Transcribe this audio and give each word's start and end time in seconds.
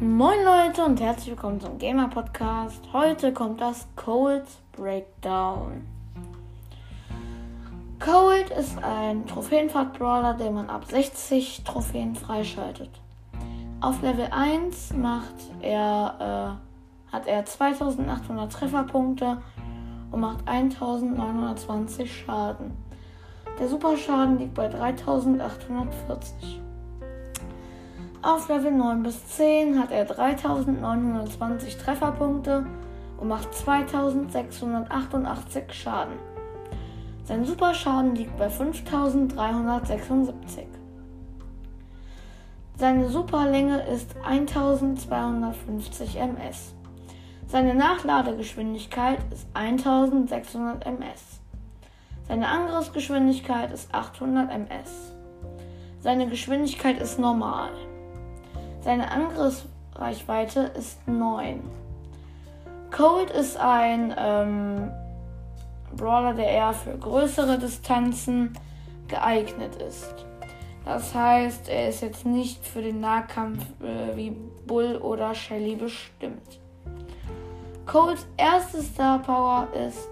Moin 0.00 0.44
Leute 0.44 0.84
und 0.84 1.00
herzlich 1.00 1.28
willkommen 1.28 1.58
zum 1.58 1.78
Gamer 1.78 2.08
Podcast. 2.08 2.82
Heute 2.92 3.32
kommt 3.32 3.62
das 3.62 3.88
Cold 3.96 4.44
Breakdown. 4.72 5.86
Cold 7.98 8.50
ist 8.50 8.76
ein 8.84 9.26
Trophäenfahrt-Brawler, 9.26 10.34
den 10.34 10.52
man 10.52 10.68
ab 10.68 10.84
60 10.84 11.64
Trophäen 11.64 12.14
freischaltet. 12.14 12.90
Auf 13.80 14.02
Level 14.02 14.28
1 14.30 14.92
macht 14.92 15.34
er, 15.62 16.58
äh, 17.08 17.12
hat 17.12 17.26
er 17.26 17.46
2800 17.46 18.52
Trefferpunkte 18.52 19.38
und 20.10 20.20
macht 20.20 20.46
1920 20.46 22.14
Schaden. 22.14 22.76
Der 23.58 23.68
Superschaden 23.68 24.38
liegt 24.38 24.52
bei 24.52 24.68
3840. 24.68 26.60
Auf 28.26 28.48
Level 28.48 28.72
9 28.72 29.04
bis 29.04 29.24
10 29.36 29.78
hat 29.78 29.92
er 29.92 30.04
3920 30.04 31.76
Trefferpunkte 31.76 32.66
und 33.18 33.28
macht 33.28 33.54
2688 33.54 35.72
Schaden. 35.72 36.14
Sein 37.22 37.44
Superschaden 37.44 38.16
liegt 38.16 38.36
bei 38.36 38.50
5376. 38.50 40.66
Seine 42.76 43.08
Superlänge 43.08 43.82
ist 43.82 44.16
1250 44.24 46.16
ms. 46.16 46.74
Seine 47.46 47.76
Nachladegeschwindigkeit 47.76 49.20
ist 49.32 49.46
1600 49.54 50.84
ms. 50.84 51.40
Seine 52.26 52.48
Angriffsgeschwindigkeit 52.48 53.70
ist 53.70 53.94
800 53.94 54.50
ms. 54.50 55.14
Seine 56.00 56.28
Geschwindigkeit 56.28 57.00
ist 57.00 57.20
normal. 57.20 57.70
Seine 58.86 59.10
Angriffsreichweite 59.10 60.60
ist 60.78 61.08
9. 61.08 61.60
Cold 62.92 63.30
ist 63.30 63.58
ein 63.58 64.14
ähm, 64.16 64.92
Brawler, 65.96 66.34
der 66.34 66.46
eher 66.46 66.72
für 66.72 66.96
größere 66.96 67.58
Distanzen 67.58 68.56
geeignet 69.08 69.74
ist. 69.82 70.14
Das 70.84 71.12
heißt, 71.12 71.68
er 71.68 71.88
ist 71.88 72.00
jetzt 72.00 72.24
nicht 72.26 72.64
für 72.64 72.80
den 72.80 73.00
Nahkampf 73.00 73.64
äh, 73.82 74.16
wie 74.16 74.30
Bull 74.68 74.98
oder 74.98 75.34
Shelly 75.34 75.74
bestimmt. 75.74 76.60
Colds 77.86 78.24
erste 78.36 78.80
Star 78.84 79.18
Power 79.18 79.66
ist 79.74 80.08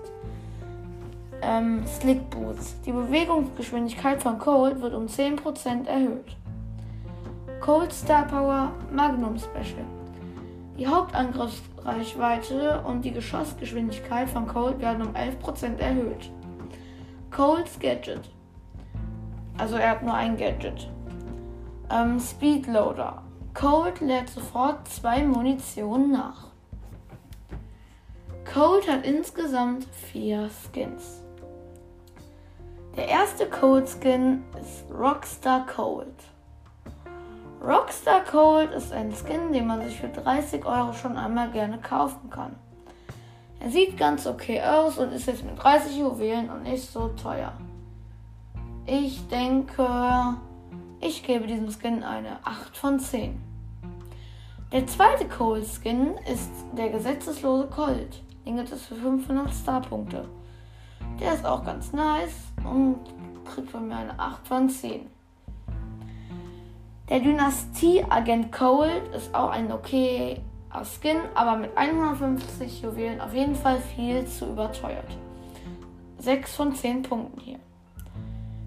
ähm, 1.42 1.86
Slick 1.86 2.28
Boots. 2.28 2.74
Die 2.84 2.90
Bewegungsgeschwindigkeit 2.90 4.20
von 4.20 4.36
Cold 4.40 4.80
wird 4.80 4.94
um 4.94 5.06
10% 5.06 5.86
erhöht. 5.86 6.36
Cold 7.64 7.94
Star 7.94 8.26
Power 8.26 8.74
Magnum 8.92 9.38
Special. 9.38 9.86
Die 10.76 10.86
Hauptangriffsreichweite 10.86 12.82
und 12.82 13.02
die 13.06 13.10
Geschossgeschwindigkeit 13.10 14.28
von 14.28 14.46
Cold 14.46 14.80
werden 14.80 15.06
um 15.06 15.14
11% 15.14 15.78
erhöht. 15.78 16.30
Colds 17.30 17.78
Gadget. 17.80 18.30
Also 19.56 19.76
er 19.76 19.92
hat 19.92 20.02
nur 20.02 20.12
ein 20.12 20.36
Gadget. 20.36 20.90
Ähm, 21.90 22.20
Speedloader. 22.20 23.22
Cold 23.54 24.02
lädt 24.02 24.28
sofort 24.28 24.86
zwei 24.86 25.24
Munition 25.24 26.12
nach. 26.12 26.48
Cold 28.44 28.86
hat 28.86 29.06
insgesamt 29.06 29.86
vier 30.12 30.50
Skins. 30.50 31.22
Der 32.94 33.08
erste 33.08 33.48
Cold 33.48 33.88
Skin 33.88 34.44
ist 34.60 34.84
Rockstar 34.92 35.64
Cold. 35.64 36.33
Rockstar 37.66 38.24
Cold 38.24 38.72
ist 38.72 38.92
ein 38.92 39.10
Skin, 39.14 39.50
den 39.50 39.66
man 39.66 39.80
sich 39.82 39.98
für 39.98 40.08
30 40.08 40.66
Euro 40.66 40.92
schon 40.92 41.16
einmal 41.16 41.50
gerne 41.50 41.78
kaufen 41.78 42.28
kann. 42.28 42.56
Er 43.58 43.70
sieht 43.70 43.96
ganz 43.96 44.26
okay 44.26 44.60
aus 44.60 44.98
und 44.98 45.12
ist 45.12 45.26
jetzt 45.26 45.44
mit 45.44 45.62
30 45.62 45.96
Juwelen 45.96 46.50
und 46.50 46.64
nicht 46.64 46.84
so 46.84 47.08
teuer. 47.08 47.54
Ich 48.84 49.26
denke, 49.28 50.36
ich 51.00 51.22
gebe 51.22 51.46
diesem 51.46 51.70
Skin 51.70 52.02
eine 52.02 52.36
8 52.44 52.76
von 52.76 53.00
10. 53.00 53.42
Der 54.70 54.86
zweite 54.86 55.26
Cold 55.26 55.64
Skin 55.66 56.18
ist 56.30 56.50
der 56.76 56.90
gesetzeslose 56.90 57.68
Colt. 57.68 58.22
Den 58.44 58.56
gibt 58.56 58.72
es 58.72 58.84
für 58.84 58.96
500 58.96 59.50
Starpunkte. 59.50 60.28
Der 61.18 61.32
ist 61.32 61.46
auch 61.46 61.64
ganz 61.64 61.94
nice 61.94 62.52
und 62.62 62.98
kriegt 63.46 63.70
von 63.70 63.88
mir 63.88 63.96
eine 63.96 64.18
8 64.18 64.46
von 64.46 64.68
10. 64.68 65.14
Der 67.10 67.20
Dynastie-Agent 67.20 68.50
Cold 68.50 69.14
ist 69.14 69.34
auch 69.34 69.50
ein 69.50 69.70
okay 69.70 70.40
Skin, 70.82 71.18
aber 71.34 71.56
mit 71.56 71.76
150 71.76 72.80
Juwelen 72.80 73.20
auf 73.20 73.34
jeden 73.34 73.54
Fall 73.54 73.78
viel 73.78 74.26
zu 74.26 74.46
überteuert. 74.46 75.18
6 76.18 76.56
von 76.56 76.74
10 76.74 77.02
Punkten 77.02 77.40
hier. 77.40 77.58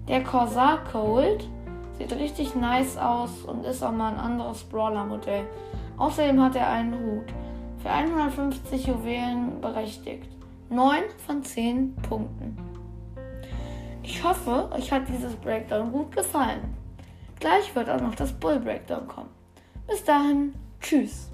Der 0.06 0.22
Corsair 0.22 0.78
Cold 0.92 1.48
sieht 1.98 2.12
richtig 2.12 2.54
nice 2.54 2.96
aus 2.96 3.42
und 3.42 3.66
ist 3.66 3.82
auch 3.82 3.90
mal 3.90 4.12
ein 4.12 4.20
anderes 4.20 4.62
Brawler-Modell. 4.62 5.44
Außerdem 5.96 6.40
hat 6.40 6.54
er 6.54 6.70
einen 6.70 6.94
Hut. 6.94 7.26
Für 7.82 7.90
150 7.90 8.86
Juwelen 8.86 9.60
berechtigt. 9.60 10.30
9 10.70 11.02
von 11.26 11.42
10 11.42 11.96
Punkten. 11.96 12.56
Ich 14.04 14.22
hoffe, 14.22 14.70
euch 14.72 14.92
hat 14.92 15.08
dieses 15.08 15.34
Breakdown 15.34 15.90
gut 15.90 16.12
gefallen. 16.12 16.87
Gleich 17.40 17.74
wird 17.74 17.88
auch 17.88 18.00
noch 18.00 18.14
das 18.14 18.32
Bull 18.32 18.58
Breakdown 18.58 19.06
kommen. 19.06 19.30
Bis 19.86 20.04
dahin, 20.04 20.54
tschüss. 20.80 21.30